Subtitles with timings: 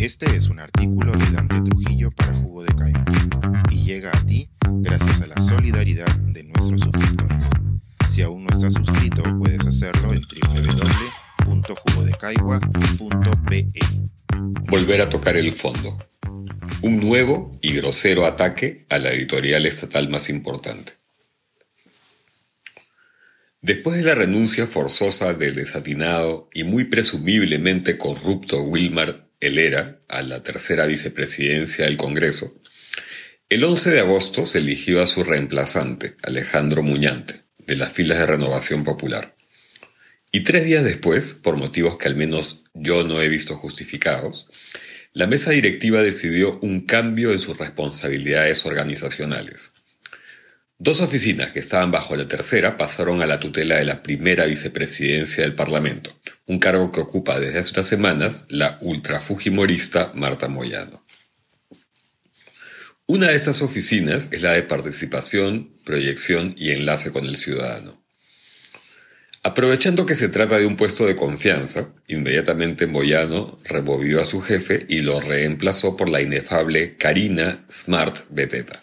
[0.00, 3.04] Este es un artículo de Dante Trujillo para Jugo de Caigua
[3.70, 7.44] y llega a ti gracias a la solidaridad de nuestros suscriptores.
[8.08, 10.22] Si aún no estás suscrito, puedes hacerlo en
[11.46, 13.66] www.jugodecaigua.pe.
[14.70, 15.98] Volver a tocar el fondo.
[16.80, 20.94] Un nuevo y grosero ataque a la editorial estatal más importante.
[23.60, 30.42] Después de la renuncia forzosa del desatinado y muy presumiblemente corrupto Wilmar Helera a la
[30.42, 32.60] tercera vicepresidencia del Congreso,
[33.48, 38.26] el 11 de agosto se eligió a su reemplazante, Alejandro Muñante, de las filas de
[38.26, 39.34] Renovación Popular.
[40.30, 44.46] Y tres días después, por motivos que al menos yo no he visto justificados,
[45.12, 49.72] la mesa directiva decidió un cambio en sus responsabilidades organizacionales
[50.82, 55.44] Dos oficinas que estaban bajo la tercera pasaron a la tutela de la primera vicepresidencia
[55.44, 56.10] del Parlamento,
[56.46, 61.04] un cargo que ocupa desde hace unas semanas la ultrafujimorista Marta Moyano.
[63.04, 68.02] Una de estas oficinas es la de participación, proyección y enlace con el ciudadano.
[69.42, 74.86] Aprovechando que se trata de un puesto de confianza, inmediatamente Moyano removió a su jefe
[74.88, 78.82] y lo reemplazó por la inefable Karina Smart Beteta.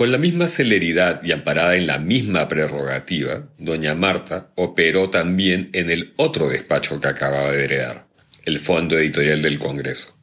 [0.00, 5.90] Con la misma celeridad y amparada en la misma prerrogativa, doña Marta operó también en
[5.90, 8.08] el otro despacho que acababa de heredar,
[8.46, 10.18] el Fondo Editorial del Congreso.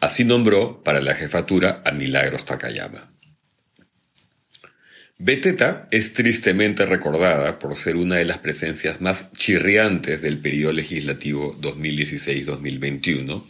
[0.00, 3.12] Así nombró para la jefatura a Milagros Takayama.
[5.18, 11.54] Beteta es tristemente recordada por ser una de las presencias más chirriantes del periodo legislativo
[11.60, 13.44] 2016-2021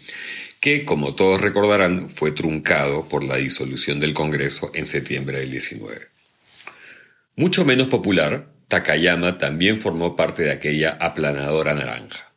[0.67, 6.09] que, como todos recordarán, fue truncado por la disolución del Congreso en septiembre del 19.
[7.37, 12.33] Mucho menos popular, Takayama también formó parte de aquella aplanadora naranja.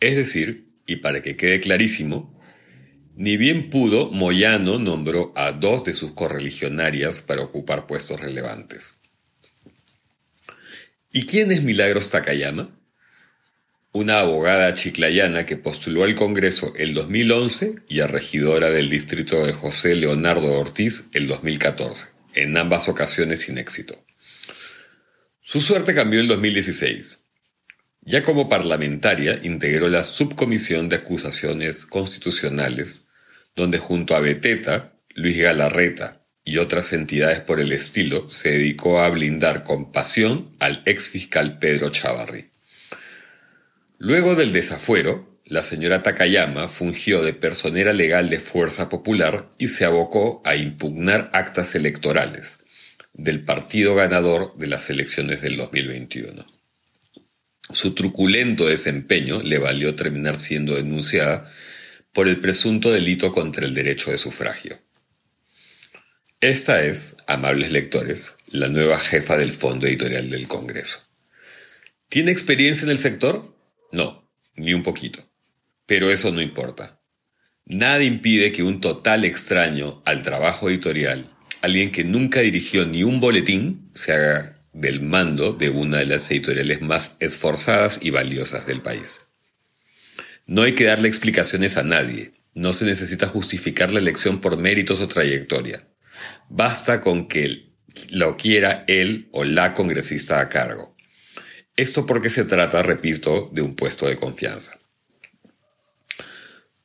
[0.00, 2.36] Es decir, y para que quede clarísimo,
[3.14, 8.94] ni bien pudo, Moyano nombró a dos de sus correligionarias para ocupar puestos relevantes.
[11.12, 12.76] ¿Y quién es Milagros Takayama?
[13.96, 19.54] Una abogada chiclayana que postuló al Congreso el 2011 y a regidora del distrito de
[19.54, 24.04] José Leonardo Ortiz el 2014, en ambas ocasiones sin éxito.
[25.40, 27.24] Su suerte cambió en 2016.
[28.02, 33.06] Ya como parlamentaria integró la Subcomisión de Acusaciones Constitucionales,
[33.54, 39.08] donde junto a Beteta, Luis Galarreta y otras entidades por el estilo se dedicó a
[39.08, 42.50] blindar con pasión al ex fiscal Pedro Chavarri.
[43.98, 49.86] Luego del desafuero, la señora Takayama fungió de personera legal de Fuerza Popular y se
[49.86, 52.58] abocó a impugnar actas electorales
[53.14, 56.44] del partido ganador de las elecciones del 2021.
[57.72, 61.50] Su truculento desempeño le valió terminar siendo denunciada
[62.12, 64.78] por el presunto delito contra el derecho de sufragio.
[66.40, 71.00] Esta es, amables lectores, la nueva jefa del Fondo Editorial del Congreso.
[72.10, 73.55] ¿Tiene experiencia en el sector?
[73.96, 75.26] No, ni un poquito.
[75.86, 77.00] Pero eso no importa.
[77.64, 83.20] Nada impide que un total extraño al trabajo editorial, alguien que nunca dirigió ni un
[83.20, 88.82] boletín, se haga del mando de una de las editoriales más esforzadas y valiosas del
[88.82, 89.28] país.
[90.44, 95.00] No hay que darle explicaciones a nadie, no se necesita justificar la elección por méritos
[95.00, 95.88] o trayectoria.
[96.50, 97.70] Basta con que
[98.10, 100.95] lo quiera él o la congresista a cargo.
[101.76, 104.78] Esto porque se trata, repito, de un puesto de confianza.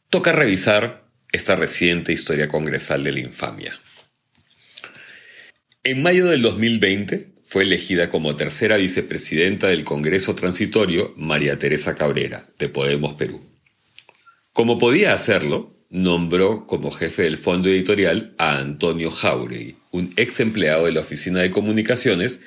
[0.10, 3.80] Toca revisar esta reciente historia congresal de la infamia.
[5.84, 12.46] En mayo del 2020 fue elegida como tercera vicepresidenta del Congreso Transitorio María Teresa Cabrera,
[12.60, 13.42] de Podemos Perú.
[14.52, 20.86] Como podía hacerlo, nombró como jefe del fondo editorial a Antonio Jauregui, un ex empleado
[20.86, 22.42] de la Oficina de Comunicaciones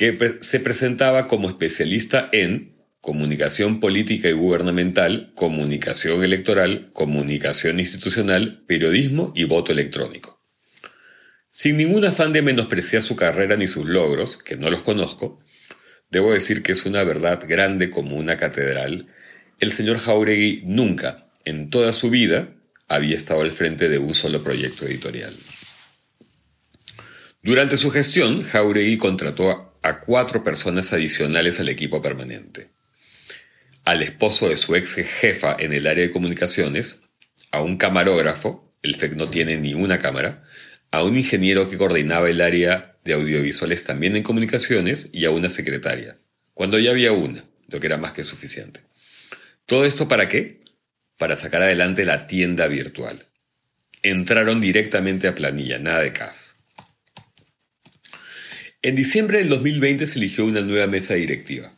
[0.00, 9.30] que se presentaba como especialista en comunicación política y gubernamental, comunicación electoral, comunicación institucional, periodismo
[9.36, 10.40] y voto electrónico.
[11.50, 15.38] Sin ningún afán de menospreciar su carrera ni sus logros, que no los conozco,
[16.08, 19.06] debo decir que es una verdad grande como una catedral,
[19.58, 22.54] el señor Jauregui nunca, en toda su vida,
[22.88, 25.36] había estado al frente de un solo proyecto editorial.
[27.42, 32.70] Durante su gestión, Jauregui contrató a cuatro personas adicionales al equipo permanente.
[33.84, 37.02] Al esposo de su ex jefa en el área de comunicaciones,
[37.50, 40.44] a un camarógrafo, el FEC no tiene ni una cámara,
[40.90, 45.48] a un ingeniero que coordinaba el área de audiovisuales también en comunicaciones y a una
[45.48, 46.18] secretaria,
[46.54, 48.80] cuando ya había una, lo que era más que suficiente.
[49.66, 50.60] ¿Todo esto para qué?
[51.20, 53.26] para sacar adelante la tienda virtual.
[54.02, 56.59] Entraron directamente a planilla, nada de CAS.
[58.82, 61.70] En diciembre del 2020 se eligió una nueva mesa directiva.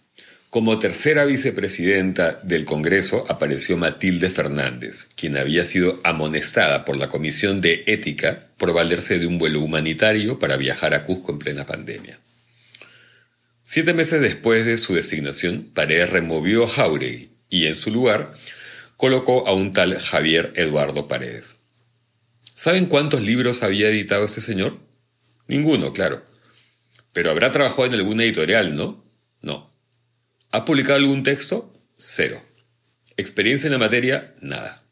[0.50, 7.60] Como tercera vicepresidenta del Congreso apareció Matilde Fernández, quien había sido amonestada por la Comisión
[7.60, 12.20] de Ética por valerse de un vuelo humanitario para viajar a Cusco en plena pandemia.
[13.64, 18.30] Siete meses después de su designación, Paredes removió a Jauregui y en su lugar
[18.96, 21.56] colocó a un tal Javier Eduardo Paredes.
[22.54, 24.78] ¿Saben cuántos libros había editado este señor?
[25.48, 26.30] Ninguno, claro.
[27.12, 29.04] Pero habrá trabajado en alguna editorial, ¿no?
[29.40, 29.72] No.
[30.50, 31.72] ¿Ha publicado algún texto?
[31.96, 32.42] Cero.
[33.16, 34.34] ¿Experiencia en la materia?
[34.40, 34.82] Nada.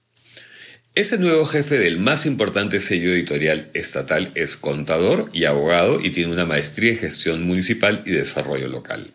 [0.94, 6.32] Ese nuevo jefe del más importante sello editorial estatal es contador y abogado y tiene
[6.32, 9.12] una maestría en gestión municipal y desarrollo local.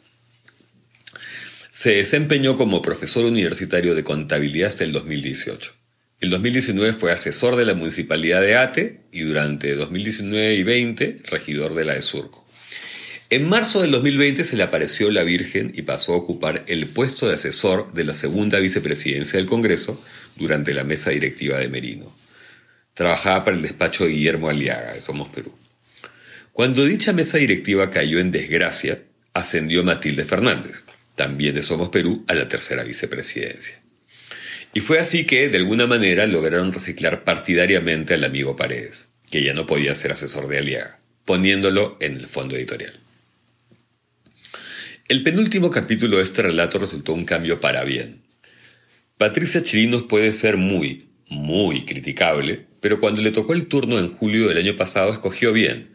[1.72, 5.74] Se desempeñó como profesor universitario de contabilidad hasta el 2018.
[6.22, 11.76] El 2019 fue asesor de la municipalidad de Ate y durante 2019 y 20 regidor
[11.76, 12.45] de la de Surco.
[13.36, 17.28] En marzo del 2020 se le apareció la Virgen y pasó a ocupar el puesto
[17.28, 20.02] de asesor de la segunda vicepresidencia del Congreso
[20.38, 22.16] durante la mesa directiva de Merino.
[22.94, 25.54] Trabajaba para el despacho de Guillermo Aliaga de Somos Perú.
[26.54, 29.04] Cuando dicha mesa directiva cayó en desgracia,
[29.34, 30.86] ascendió Matilde Fernández,
[31.18, 33.82] también de Somos Perú, a la tercera vicepresidencia.
[34.74, 39.54] Y fue así que, de alguna manera, lograron reciclar partidariamente al amigo Paredes, que ya
[39.54, 42.98] no podía ser asesor de Aliaga, poniéndolo en el fondo editorial.
[45.08, 48.24] El penúltimo capítulo de este relato resultó un cambio para bien.
[49.20, 54.48] Patricia Chirinos puede ser muy, muy criticable, pero cuando le tocó el turno en julio
[54.48, 55.92] del año pasado escogió bien.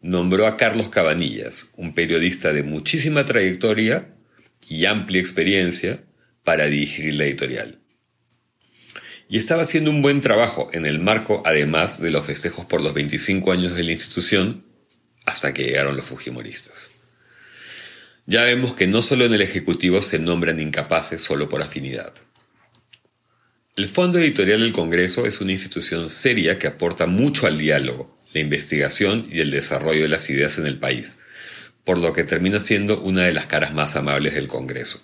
[0.00, 4.14] Nombró a Carlos Cabanillas, un periodista de muchísima trayectoria
[4.68, 6.04] y amplia experiencia,
[6.44, 7.80] para dirigir la editorial.
[9.28, 12.94] Y estaba haciendo un buen trabajo en el marco, además, de los festejos por los
[12.94, 14.64] 25 años de la institución,
[15.24, 16.92] hasta que llegaron los fujimoristas.
[18.26, 22.12] Ya vemos que no solo en el Ejecutivo se nombran incapaces solo por afinidad.
[23.74, 28.40] El Fondo Editorial del Congreso es una institución seria que aporta mucho al diálogo, la
[28.40, 31.18] investigación y el desarrollo de las ideas en el país,
[31.84, 35.02] por lo que termina siendo una de las caras más amables del Congreso.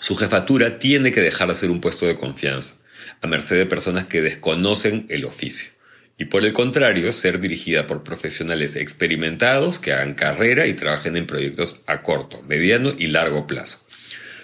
[0.00, 2.76] Su jefatura tiene que dejar de ser un puesto de confianza,
[3.20, 5.71] a merced de personas que desconocen el oficio
[6.22, 11.26] y por el contrario ser dirigida por profesionales experimentados que hagan carrera y trabajen en
[11.26, 13.84] proyectos a corto, mediano y largo plazo,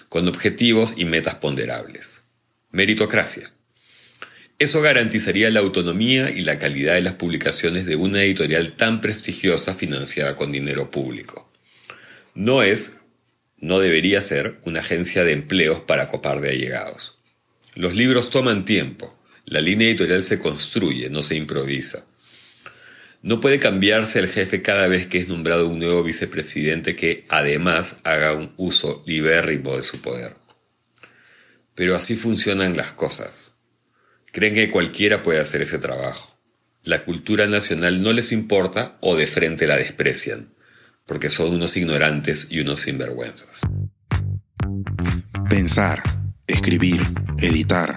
[0.08, 2.24] con objetivos y metas ponderables.
[2.72, 3.52] Meritocracia.
[4.58, 9.72] Eso garantizaría la autonomía y la calidad de las publicaciones de una editorial tan prestigiosa
[9.72, 11.48] financiada con dinero público.
[12.34, 12.98] No es,
[13.56, 17.18] no debería ser, una agencia de empleos para copar de allegados.
[17.76, 19.16] Los libros toman tiempo,
[19.48, 22.04] la línea editorial se construye, no se improvisa.
[23.22, 27.98] No puede cambiarse el jefe cada vez que es nombrado un nuevo vicepresidente que además
[28.04, 30.36] haga un uso libérrimo de su poder.
[31.74, 33.54] Pero así funcionan las cosas.
[34.32, 36.38] Creen que cualquiera puede hacer ese trabajo.
[36.84, 40.54] La cultura nacional no les importa o de frente la desprecian,
[41.06, 43.62] porque son unos ignorantes y unos sinvergüenzas.
[45.48, 46.02] Pensar,
[46.46, 47.00] escribir,
[47.38, 47.96] editar